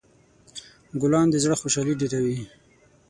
ګلان 1.01 1.27
د 1.31 1.35
زړه 1.43 1.55
خوشحالي 1.61 1.93
ډېروي. 1.99 2.39